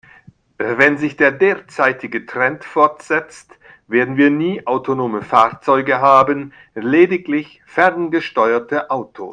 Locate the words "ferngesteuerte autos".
7.67-9.29